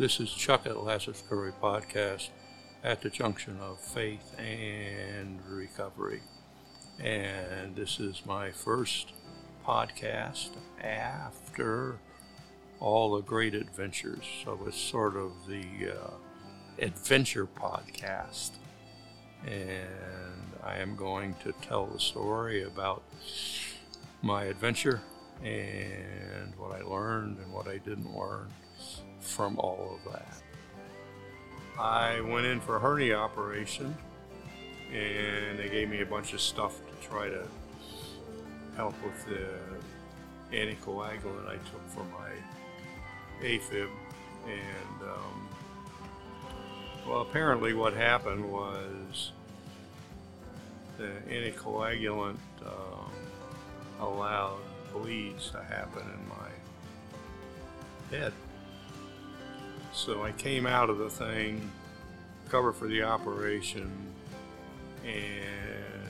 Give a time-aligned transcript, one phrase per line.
[0.00, 2.30] This is Chuck at Lazarus Recovery Podcast
[2.82, 6.22] at the junction of faith and recovery.
[6.98, 9.12] And this is my first
[9.62, 10.52] podcast
[10.82, 11.98] after
[12.80, 14.24] all the great adventures.
[14.42, 16.12] So it's sort of the uh,
[16.78, 18.52] adventure podcast.
[19.46, 23.02] And I am going to tell the story about
[24.22, 25.02] my adventure
[25.44, 28.48] and what I learned and what I didn't learn
[29.20, 30.42] from all of that.
[31.78, 33.96] I went in for a hernia operation
[34.92, 37.46] and they gave me a bunch of stuff to try to
[38.76, 42.30] help with the anticoagulant I took for my
[43.42, 43.88] AFib.
[44.46, 45.48] And, um,
[47.08, 49.32] well, apparently what happened was
[50.98, 53.10] the anticoagulant um,
[54.00, 54.58] allowed
[54.92, 58.32] bleeds to happen in my head.
[59.92, 61.70] So I came out of the thing,
[62.48, 63.90] covered for the operation,
[65.04, 66.08] and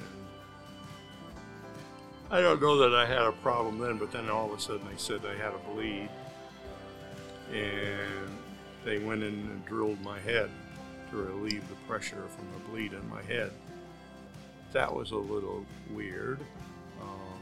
[2.30, 4.86] I don't know that I had a problem then, but then all of a sudden
[4.86, 6.08] they said I had a bleed,
[7.52, 8.38] and
[8.84, 10.50] they went in and drilled my head
[11.10, 13.50] to relieve the pressure from the bleed in my head.
[14.72, 16.38] That was a little weird.
[17.02, 17.40] Um,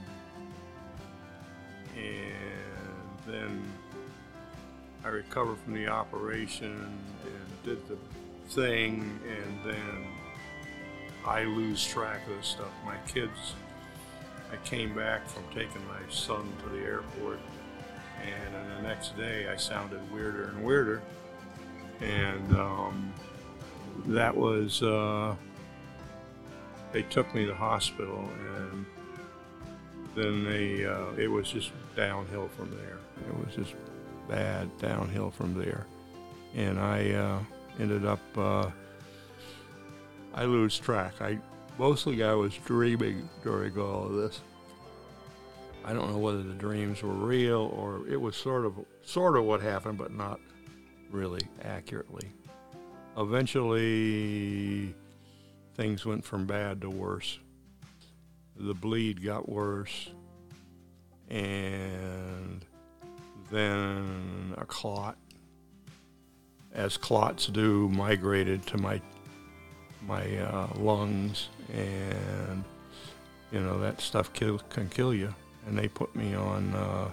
[1.97, 3.63] and then
[5.05, 7.97] I recovered from the operation and did the
[8.49, 10.07] thing, and then
[11.27, 12.71] I lose track of this stuff.
[12.85, 13.55] My kids,
[14.53, 17.39] I came back from taking my son to the airport,
[18.23, 21.03] and the next day I sounded weirder and weirder,
[22.01, 23.13] and um,
[24.07, 24.83] that was.
[24.83, 25.35] Uh,
[26.91, 28.29] they took me to the hospital,
[28.63, 28.87] and
[30.15, 32.99] then they uh, it was just downhill from there.
[33.29, 33.75] It was just
[34.29, 35.87] bad downhill from there,
[36.55, 37.39] and I uh,
[37.81, 38.71] ended up uh,
[40.35, 41.15] I lose track.
[41.21, 41.39] I
[41.79, 44.41] mostly I was dreaming during all of this.
[45.85, 49.45] I don't know whether the dreams were real or it was sort of sort of
[49.45, 50.39] what happened, but not
[51.11, 52.31] really accurately.
[53.17, 54.95] Eventually,
[55.75, 57.39] things went from bad to worse.
[58.57, 60.11] The bleed got worse,
[61.29, 62.65] and
[63.51, 65.17] then a clot,
[66.75, 69.01] as clots do, migrated to my
[70.03, 72.65] my uh, lungs, and
[73.53, 75.35] you know that stuff kill, can kill you.
[75.67, 77.11] And they put me on uh,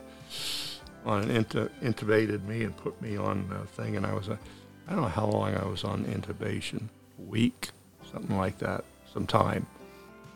[1.05, 4.39] on an intu- intubated me and put me on a thing, and I was a
[4.87, 7.69] I don't know how long I was on intubation, week,
[8.11, 9.65] something like that, some time.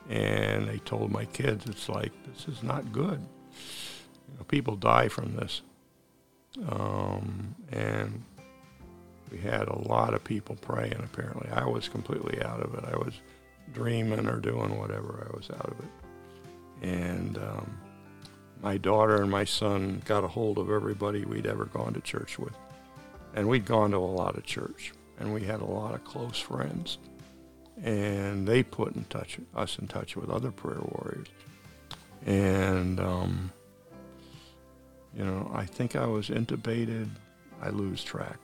[0.10, 3.20] And they told my kids, it's like this is not good.
[4.28, 5.62] You know, people die from this.
[6.68, 8.24] Um, and
[9.32, 11.50] we had a lot of people praying, apparently.
[11.52, 12.84] I was completely out of it.
[12.86, 13.14] I was
[13.74, 15.28] dreaming or doing whatever.
[15.32, 16.88] I was out of it.
[16.88, 17.78] And um,
[18.62, 22.40] my daughter and my son got a hold of everybody we'd ever gone to church
[22.40, 22.56] with.
[23.36, 26.40] And we'd gone to a lot of church, and we had a lot of close
[26.40, 26.98] friends.
[27.84, 31.28] And they put in touch us in touch with other prayer warriors.
[32.26, 33.52] And um,
[35.16, 37.10] you know, I think I was intubated.
[37.62, 38.38] I lose track.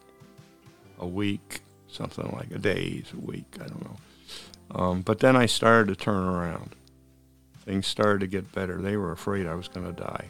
[0.99, 3.97] A week, something like a days, a week, I don't know.
[4.71, 6.75] Um, but then I started to turn around.
[7.65, 8.81] Things started to get better.
[8.81, 10.25] They were afraid I was going to die.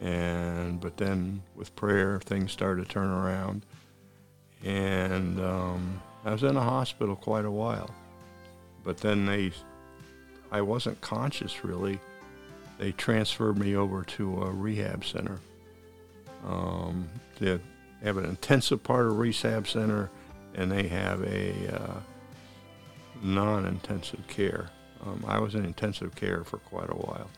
[0.00, 3.64] And but then with prayer, things started to turn around.
[4.62, 7.90] And um, I was in the hospital quite a while.
[8.84, 9.52] But then they,
[10.50, 11.98] I wasn't conscious really.
[12.78, 15.40] They transferred me over to a rehab center
[16.46, 17.08] um,
[17.38, 17.58] they
[18.02, 20.10] have an intensive part of rehab center,
[20.54, 22.00] and they have a uh,
[23.22, 24.70] non-intensive care.
[25.04, 27.28] Um, I was in intensive care for quite a while,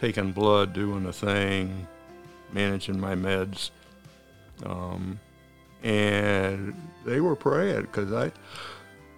[0.00, 1.86] taking blood, doing the thing,
[2.52, 3.70] managing my meds,
[4.64, 5.18] um,
[5.82, 6.74] and
[7.04, 8.30] they were praying because I,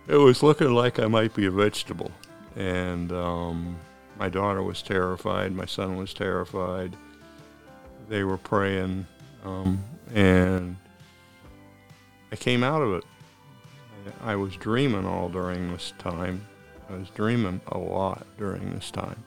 [0.06, 2.12] it was looking like I might be a vegetable,
[2.56, 3.76] and um,
[4.18, 6.96] my daughter was terrified, my son was terrified
[8.08, 9.06] they were praying,
[9.44, 10.76] um, and
[12.32, 13.04] I came out of it.
[14.22, 16.46] I was dreaming all during this time.
[16.90, 19.22] I was dreaming a lot during this time.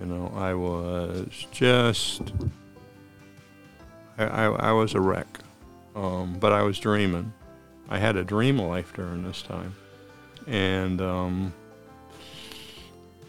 [0.00, 2.22] You know, I was just,
[4.16, 5.40] I, I, I was a wreck,
[5.94, 7.32] um, but I was dreaming.
[7.88, 9.74] I had a dream life during this time,
[10.46, 11.52] and um,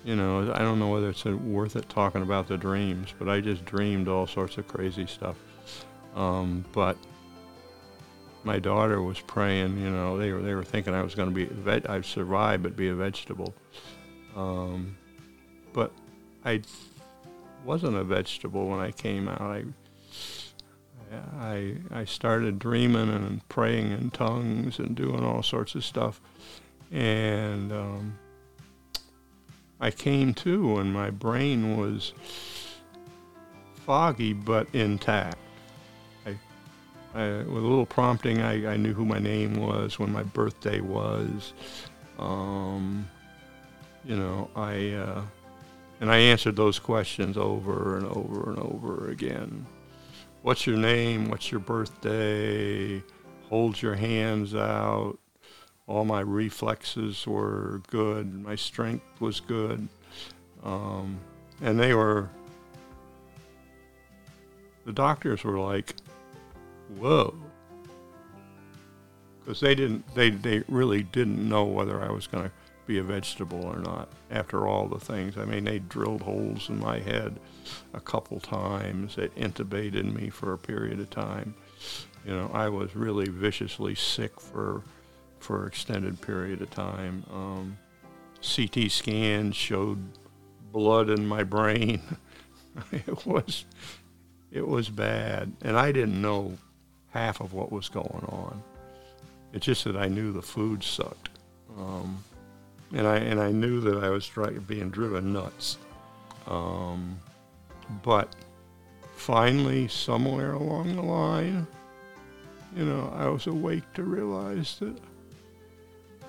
[0.03, 3.39] you know, I don't know whether it's worth it talking about the dreams, but I
[3.39, 5.38] just dreamed all sorts of crazy stuff.
[6.15, 6.98] Um, but
[8.44, 9.77] my daughter was praying.
[9.77, 12.63] You know, they were they were thinking I was going to be veg- I'd survive
[12.63, 13.53] but be a vegetable.
[14.36, 14.98] Um,
[15.74, 15.92] but
[16.44, 16.62] I
[17.63, 19.42] wasn't a vegetable when I came out.
[19.42, 19.65] I
[21.39, 26.19] I I started dreaming and praying in tongues and doing all sorts of stuff,
[26.92, 28.18] and um,
[29.81, 32.13] I came to and my brain was
[33.74, 35.38] foggy but intact.
[36.25, 36.38] I,
[37.16, 40.81] I with a little prompting, I, I knew who my name was, when my birthday
[40.81, 41.54] was.
[42.19, 43.10] Um,
[44.06, 45.24] you know, I uh,
[46.00, 49.66] and I answered those questions over and over and over again.
[50.44, 51.30] What's your name?
[51.30, 53.04] What's your birthday?
[53.50, 55.18] Hold your hands out.
[55.92, 58.34] All my reflexes were good.
[58.34, 59.90] My strength was good.
[60.64, 61.20] Um,
[61.62, 62.30] and they were,
[64.86, 65.96] the doctors were like,
[66.98, 67.36] whoa.
[69.44, 72.52] Because they didn't, they, they really didn't know whether I was going to
[72.88, 75.38] be a vegetable or not after all the things.
[75.38, 77.38] I mean, they drilled holes in my head
[77.94, 79.18] a couple times.
[79.18, 81.54] They intubated me for a period of time.
[82.26, 84.84] You know, I was really viciously sick for
[85.42, 87.24] for an extended period of time.
[87.32, 87.78] Um,
[88.42, 90.04] CT scans showed
[90.72, 92.02] blood in my brain.
[92.92, 93.66] it was
[94.52, 96.58] it was bad, and I didn't know
[97.12, 98.62] half of what was going on.
[99.54, 101.30] It's just that I knew the food sucked.
[101.78, 102.24] Um,
[102.94, 104.30] and I and I knew that I was
[104.68, 105.78] being driven nuts.
[106.48, 107.18] Um,
[108.04, 108.36] but
[109.16, 111.68] finally, somewhere along the line,
[112.76, 114.98] you know, I was awake to realize that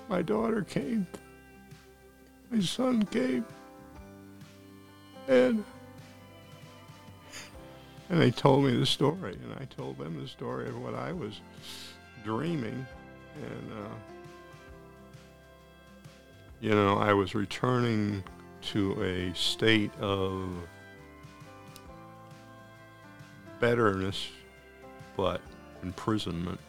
[0.08, 1.06] my daughter came,
[2.50, 3.44] my son came,
[5.28, 5.64] and
[8.10, 11.12] and they told me the story, and I told them the story of what I
[11.12, 11.40] was
[12.25, 12.87] dreaming,
[13.37, 13.72] and.
[13.72, 13.94] Uh,
[16.62, 18.22] you know, I was returning
[18.70, 20.49] to a state of
[23.58, 24.28] betterness,
[25.16, 25.40] but
[25.82, 26.60] imprisonment.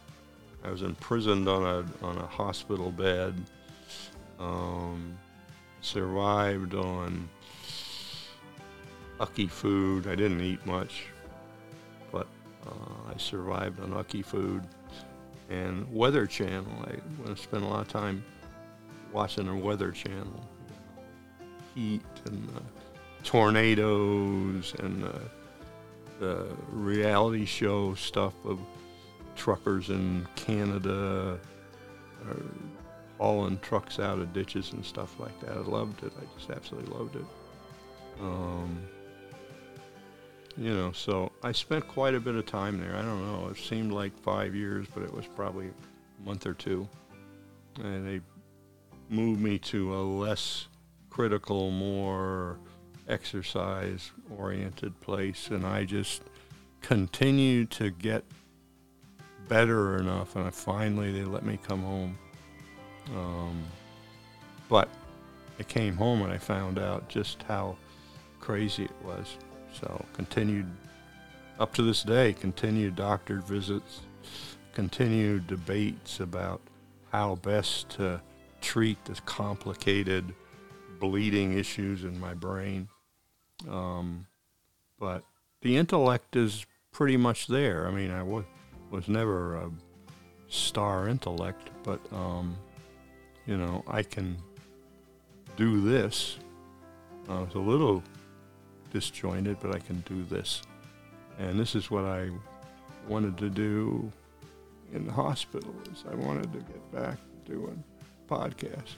[0.63, 3.35] I was imprisoned on a on a hospital bed.
[4.39, 5.17] Um,
[5.81, 7.29] survived on
[9.19, 10.07] ucky food.
[10.07, 11.05] I didn't eat much,
[12.11, 12.27] but
[12.65, 14.63] uh, I survived on ucky food
[15.49, 16.85] and Weather Channel.
[16.87, 18.23] I spent a lot of time
[19.11, 20.49] watching the Weather Channel.
[21.75, 22.49] Heat and
[23.23, 25.03] tornadoes and
[26.19, 28.59] the reality show stuff of
[29.35, 31.39] truckers in Canada
[32.29, 32.33] uh,
[33.19, 35.51] hauling trucks out of ditches and stuff like that.
[35.51, 36.11] I loved it.
[36.17, 37.25] I just absolutely loved it.
[38.19, 38.81] Um,
[40.57, 42.95] you know, so I spent quite a bit of time there.
[42.95, 43.49] I don't know.
[43.49, 46.87] It seemed like five years, but it was probably a month or two.
[47.81, 48.21] And they
[49.09, 50.67] moved me to a less
[51.09, 52.59] critical, more
[53.07, 55.47] exercise oriented place.
[55.47, 56.23] And I just
[56.81, 58.23] continued to get
[59.47, 60.35] better enough.
[60.35, 62.17] And I finally, they let me come home.
[63.15, 63.63] Um,
[64.69, 64.89] but
[65.59, 67.75] I came home and I found out just how
[68.39, 69.37] crazy it was.
[69.73, 70.69] So continued
[71.59, 74.01] up to this day, continued doctor visits,
[74.73, 76.61] continued debates about
[77.11, 78.21] how best to
[78.61, 80.33] treat the complicated
[80.99, 82.87] bleeding issues in my brain.
[83.69, 84.25] Um,
[84.99, 85.23] but
[85.61, 87.87] the intellect is pretty much there.
[87.87, 88.45] I mean, I was,
[88.93, 89.71] was never a
[90.49, 92.55] star intellect, but, um,
[93.47, 94.37] you know, I can
[95.57, 96.37] do this.
[97.27, 98.03] I was a little
[98.91, 100.61] disjointed, but I can do this.
[101.39, 102.29] And this is what I
[103.07, 104.11] wanted to do
[104.93, 107.83] in the hospital is I wanted to get back to doing
[108.29, 108.95] podcasts.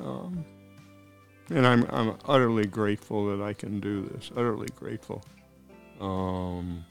[0.00, 0.44] Um,
[1.50, 5.24] and I'm, I'm utterly grateful that I can do this, utterly grateful.
[6.00, 6.84] Um,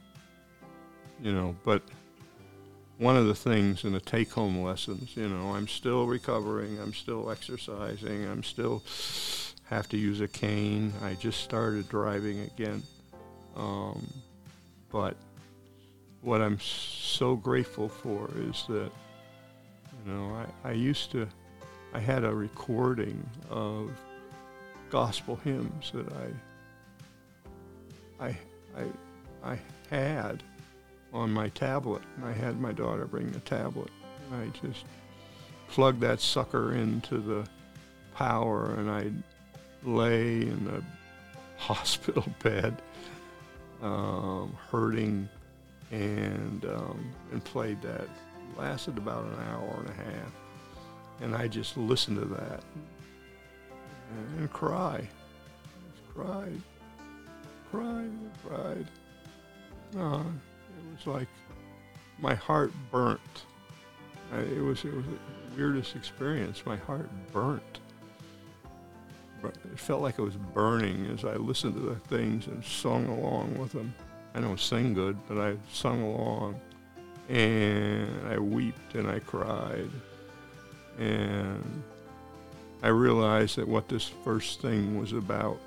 [1.21, 1.83] you know, but
[3.01, 6.93] one of the things in the take home lessons, you know, I'm still recovering, I'm
[6.93, 8.83] still exercising, I'm still
[9.71, 10.93] have to use a cane.
[11.01, 12.83] I just started driving again.
[13.55, 14.05] Um,
[14.91, 15.15] but
[16.21, 18.91] what I'm so grateful for is that
[20.05, 21.27] you know, I, I used to,
[21.93, 23.89] I had a recording of
[24.91, 26.05] gospel hymns that
[28.19, 28.37] I, I,
[28.77, 28.85] I,
[29.43, 30.43] I had
[31.13, 32.01] on my tablet.
[32.23, 33.89] I had my daughter bring the tablet.
[34.33, 34.85] I just
[35.67, 37.47] plugged that sucker into the
[38.15, 39.23] power and I'd
[39.83, 40.83] lay in the
[41.57, 42.81] hospital bed,
[43.81, 45.27] um, hurting,
[45.91, 48.07] and um, and played that
[48.57, 50.31] lasted about an hour and a half.
[51.21, 52.63] And I just listened to that
[54.11, 55.07] and, and cry.
[55.91, 56.61] Just cried,
[57.69, 58.11] cried,
[58.45, 58.87] cried.
[59.97, 60.23] Uh,
[60.81, 61.27] it was like
[62.19, 63.19] my heart burnt.
[64.33, 65.17] I, it was it was the
[65.55, 66.65] weirdest experience.
[66.65, 67.79] My heart burnt.
[69.41, 73.07] But it felt like it was burning as I listened to the things and sung
[73.07, 73.93] along with them.
[74.35, 76.59] I don't sing good, but I sung along,
[77.27, 79.89] and I wept and I cried,
[80.99, 81.83] and
[82.83, 85.59] I realized that what this first thing was about,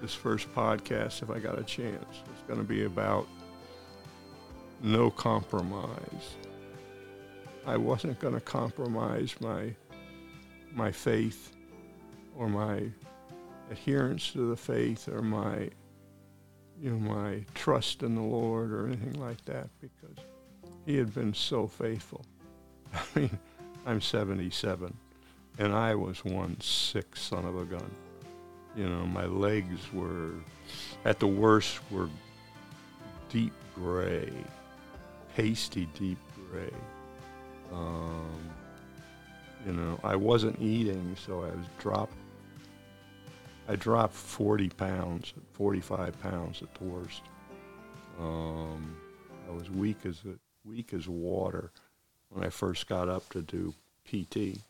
[0.00, 3.26] this first podcast, if I got a chance, was going to be about
[4.82, 6.36] no compromise.
[7.66, 9.74] I wasn't going to compromise my
[10.74, 11.52] my faith
[12.36, 12.82] or my
[13.70, 15.68] adherence to the faith or my
[16.80, 20.24] you know my trust in the Lord or anything like that because
[20.86, 22.24] he had been so faithful.
[22.94, 23.38] I mean,
[23.84, 24.96] I'm 77
[25.58, 27.90] and I was one sick son of a gun.
[28.78, 30.34] You know, my legs were
[31.04, 32.08] at the worst were
[33.28, 34.32] deep gray,
[35.34, 36.18] pasty deep
[36.48, 36.70] gray.
[37.72, 38.38] Um,
[39.66, 42.14] you know, I wasn't eating, so I was dropped.
[43.68, 47.22] I dropped 40 pounds, 45 pounds at the worst.
[48.20, 48.96] Um,
[49.48, 51.72] I was weak as a, weak as water
[52.28, 53.74] when I first got up to do
[54.06, 54.60] PT.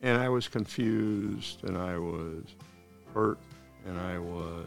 [0.00, 2.44] And I was confused, and I was
[3.12, 3.38] hurt,
[3.84, 4.66] and I was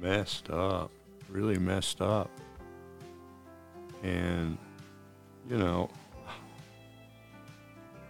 [0.00, 0.90] messed up,
[1.28, 2.30] really messed up.
[4.02, 4.58] And,
[5.48, 5.90] you know,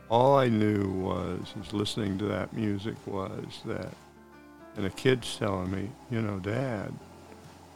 [0.09, 3.93] all I knew was, is listening to that music was that,
[4.77, 6.95] and the kids telling me, you know, Dad,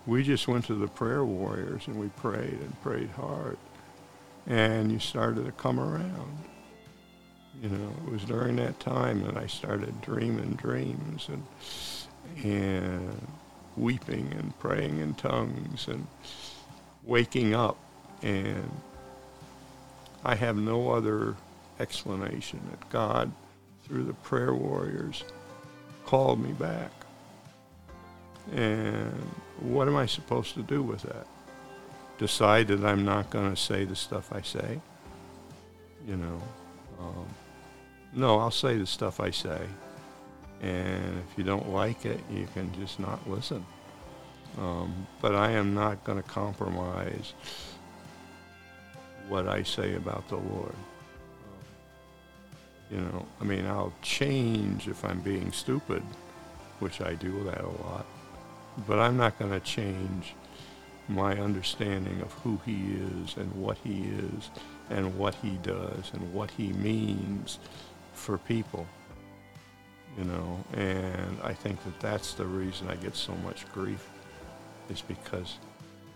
[0.07, 3.57] we just went to the prayer warriors and we prayed and prayed hard.
[4.47, 6.39] And you started to come around.
[7.63, 11.47] You know, it was during that time that I started dreaming dreams and,
[12.45, 13.27] and
[13.77, 16.07] weeping and praying in tongues and
[17.05, 17.79] waking up.
[18.23, 18.71] And
[20.25, 21.37] I have no other
[21.81, 23.33] explanation that God,
[23.85, 25.25] through the prayer warriors,
[26.05, 26.91] called me back.
[28.53, 29.13] And
[29.61, 31.27] what am I supposed to do with that?
[32.19, 34.81] Decide that I'm not going to say the stuff I say?
[36.07, 36.43] You know,
[37.01, 37.27] um,
[38.15, 39.61] no, I'll say the stuff I say.
[40.63, 43.65] And if you don't like it, you can just not listen.
[44.59, 47.35] Um, but I am not going to compromise
[49.29, 50.75] what I say about the Lord.
[52.91, 56.03] You know, I mean, I'll change if I'm being stupid,
[56.79, 58.07] which I do that a lot.
[58.87, 60.35] But I'm not going to change
[61.09, 64.51] my understanding of who he is and what he is
[64.91, 67.59] and what he does and what he means
[68.15, 68.87] for people.
[70.17, 74.09] You know, and I think that that's the reason I get so much grief
[74.89, 75.59] is because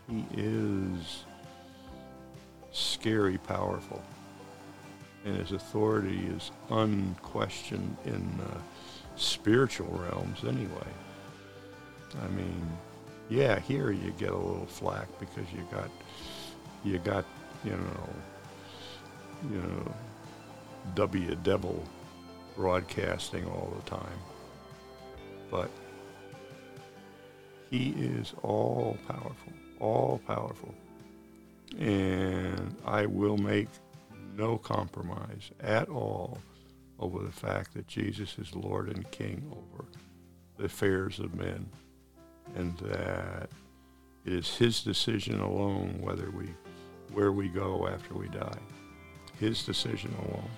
[0.08, 1.24] he is
[2.70, 4.00] scary powerful
[5.24, 8.40] and his authority is unquestioned in
[9.16, 10.92] spiritual realms anyway.
[12.22, 12.78] I mean,
[13.28, 15.90] yeah, here you get a little flack because you got,
[16.84, 17.24] you got,
[17.64, 18.08] you know,
[19.50, 19.94] you know,
[20.94, 21.84] W Devil
[22.56, 24.18] broadcasting all the time.
[25.50, 25.70] But
[27.70, 30.74] he is all powerful, all powerful.
[31.78, 33.68] And I will make
[34.36, 36.38] no compromise at all
[36.98, 39.84] over the fact that Jesus is Lord and King over
[40.56, 41.68] the affairs of men
[42.56, 43.50] and that
[44.24, 46.48] it is his decision alone whether we
[47.12, 48.58] where we go after we die.
[49.40, 50.50] His decision alone.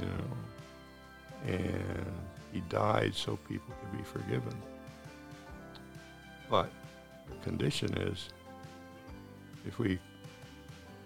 [0.00, 1.52] You know.
[1.54, 2.12] And
[2.52, 4.54] he died so people could be forgiven.
[6.50, 6.70] But
[7.28, 8.28] the condition is
[9.66, 9.98] if we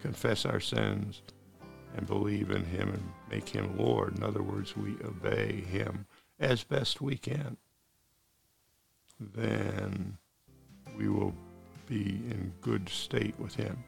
[0.00, 1.22] confess our sins
[1.96, 4.16] and believe in him and make him Lord.
[4.16, 6.06] In other words, we obey him
[6.40, 7.56] as best we can.
[9.20, 10.16] Then
[10.96, 11.34] we will
[11.86, 13.82] be in good state with him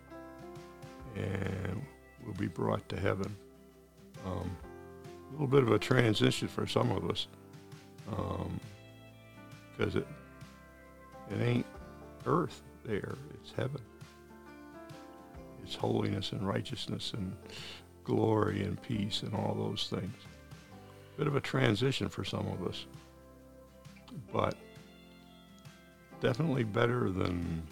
[1.16, 1.82] and
[2.24, 3.34] we'll be brought to heaven.
[4.26, 4.56] Um,
[5.28, 7.26] a little bit of a transition for some of us
[8.04, 10.06] because um, it,
[11.30, 11.66] it ain't
[12.26, 13.80] earth there, it's heaven.
[15.64, 17.34] It's holiness and righteousness and
[18.04, 20.14] glory and peace and all those things.
[21.16, 22.86] Bit of a transition for some of us,
[24.32, 24.56] but
[26.20, 27.62] definitely better than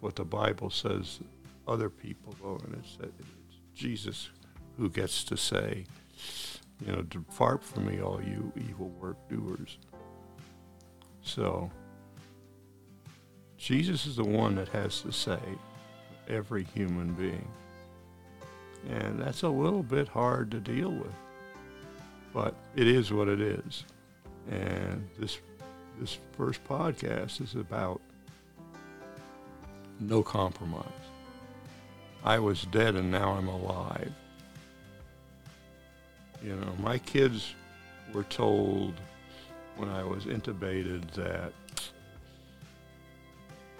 [0.00, 1.20] what the Bible says
[1.66, 4.28] other people go, and it's, it's Jesus
[4.76, 5.86] who gets to say,
[6.84, 9.78] you know, depart from me, all you evil work doers.
[11.22, 11.70] So,
[13.56, 15.38] Jesus is the one that has to say
[16.28, 17.48] every human being.
[18.90, 21.14] And that's a little bit hard to deal with.
[22.34, 23.84] But it is what it is.
[24.50, 25.38] And this
[26.00, 28.00] this first podcast is about
[30.00, 30.84] no compromise.
[32.24, 34.12] I was dead and now I'm alive.
[36.44, 37.54] You know, my kids
[38.12, 38.92] were told
[39.76, 41.54] when I was intubated that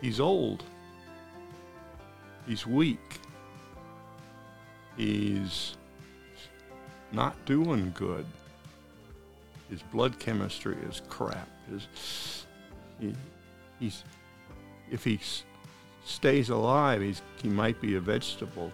[0.00, 0.64] he's old,
[2.46, 3.20] he's weak,
[4.96, 5.76] he's
[7.12, 8.24] not doing good.
[9.68, 11.48] His blood chemistry is crap.
[11.70, 12.46] His,
[12.98, 13.14] he,
[13.78, 14.04] he's,
[14.90, 15.20] if he
[16.06, 18.72] stays alive, he's, he might be a vegetable.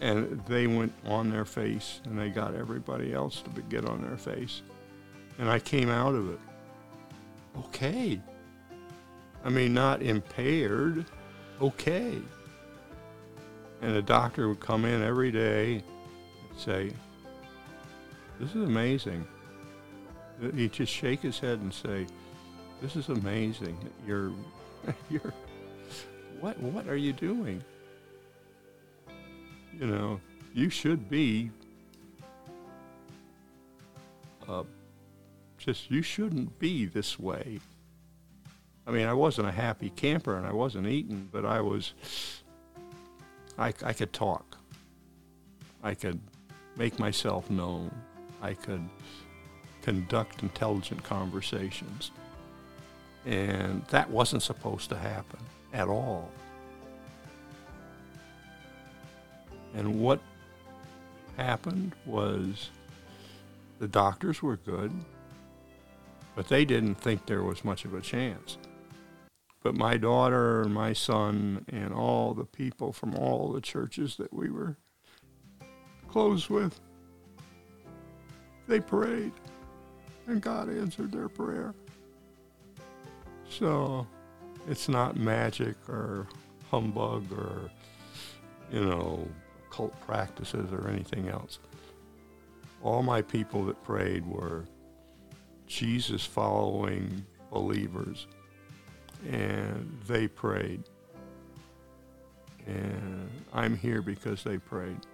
[0.00, 4.16] And they went on their face, and they got everybody else to get on their
[4.16, 4.62] face.
[5.38, 6.40] And I came out of it.
[7.58, 8.20] Okay.
[9.44, 11.04] I mean, not impaired.
[11.60, 12.18] Okay.
[13.80, 15.82] And the doctor would come in every day
[16.50, 16.92] and say,
[18.40, 19.26] This is amazing.
[20.54, 22.06] He'd just shake his head and say,
[22.80, 23.76] This is amazing.
[24.06, 24.32] You're,
[25.10, 25.32] you're,
[26.40, 27.62] what, what are you doing?
[29.78, 30.20] You know,
[30.54, 31.50] you should be,
[34.48, 34.64] uh,
[35.56, 37.60] just, you shouldn't be this way.
[38.88, 41.92] I mean, I wasn't a happy camper and I wasn't eating, but I was,
[43.56, 44.56] I, I could talk.
[45.84, 46.18] I could
[46.76, 47.94] make myself known.
[48.42, 48.88] I could
[49.82, 52.10] conduct intelligent conversations.
[53.26, 55.40] And that wasn't supposed to happen
[55.72, 56.30] at all.
[59.74, 60.20] And what
[61.36, 62.70] happened was
[63.78, 64.92] the doctors were good,
[66.34, 68.58] but they didn't think there was much of a chance.
[69.62, 74.32] But my daughter and my son and all the people from all the churches that
[74.32, 74.76] we were
[76.08, 76.80] close with,
[78.66, 79.32] they prayed
[80.26, 81.74] and God answered their prayer.
[83.48, 84.06] So
[84.68, 86.26] it's not magic or
[86.70, 87.70] humbug or,
[88.70, 89.26] you know,
[89.78, 91.60] cult practices or anything else.
[92.82, 94.64] All my people that prayed were
[95.68, 98.26] Jesus following believers
[99.30, 100.82] and they prayed.
[102.66, 105.06] And I'm here because they prayed.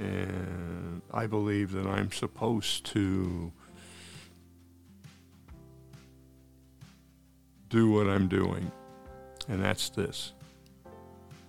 [0.00, 3.52] And I believe that I'm supposed to
[7.68, 8.70] do what I'm doing,
[9.48, 10.32] and that's this.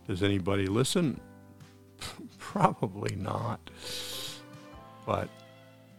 [0.07, 1.19] Does anybody listen?
[2.51, 3.59] Probably not.
[5.05, 5.29] But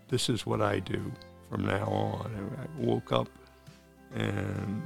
[0.09, 1.01] this is what I do
[1.49, 2.51] from now on.
[2.59, 3.29] I woke up
[4.17, 4.83] and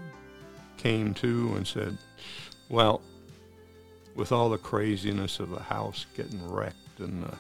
[0.76, 1.96] came to and said,
[2.68, 3.00] well,
[4.14, 7.34] with all the craziness of the house getting wrecked and the,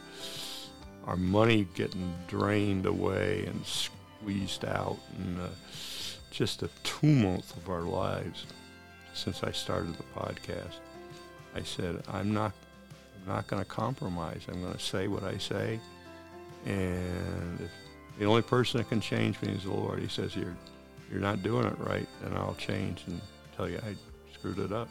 [1.06, 5.38] our money getting drained away and squeezed out and
[6.30, 8.46] just the tumult of our lives
[9.12, 10.78] since I started the podcast,
[11.54, 12.52] I said, I'm not,
[13.26, 14.42] not going to compromise.
[14.48, 15.80] I'm going to say what I say.
[16.66, 17.70] And if
[18.18, 19.98] the only person that can change me is the Lord.
[19.98, 20.56] He says, you're,
[21.10, 23.20] you're not doing it right, and I'll change and
[23.56, 23.94] tell you I
[24.32, 24.88] screwed it up.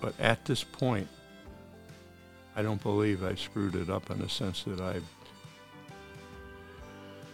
[0.00, 1.08] But at this point,
[2.56, 5.04] I don't believe I screwed it up in the sense that I've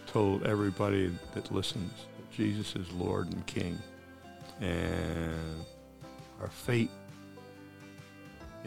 [0.07, 3.77] told everybody that listens that Jesus is Lord and King.
[4.59, 5.65] And
[6.41, 6.89] our fate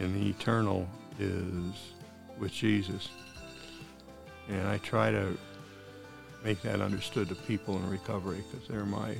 [0.01, 0.87] in the eternal
[1.19, 1.93] is
[2.39, 3.09] with Jesus.
[4.49, 5.37] And I try to
[6.43, 9.15] make that understood to people in recovery because they're my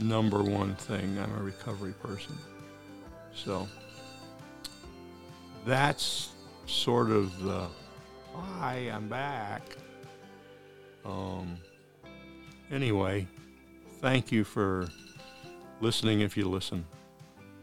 [0.00, 1.18] number one thing.
[1.18, 2.36] I'm a recovery person.
[3.34, 3.68] So
[5.66, 6.30] that's
[6.64, 7.66] sort of the
[8.34, 9.62] hi, I'm back.
[11.04, 11.58] Um,
[12.70, 13.26] anyway,
[14.00, 14.88] thank you for
[15.80, 16.86] listening if you listen.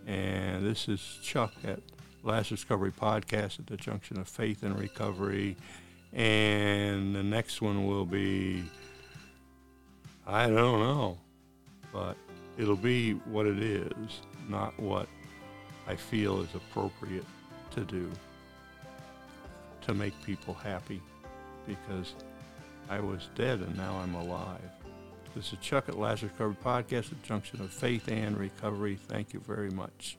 [0.06, 1.80] And this is Chuck at
[2.24, 5.56] Lazarus Recovery Podcast at the junction of faith and recovery.
[6.12, 8.64] And the next one will be,
[10.28, 11.18] I don't know,
[11.92, 12.16] but
[12.58, 15.08] it'll be what it is, not what
[15.88, 17.26] I feel is appropriate
[17.72, 18.12] to do
[19.82, 21.02] to make people happy
[21.68, 22.14] because
[22.90, 24.62] I was dead and now I'm alive.
[25.36, 29.00] This is Chuck at Lazarus Recovery Podcast, the junction of faith and recovery.
[29.08, 30.18] Thank you very much.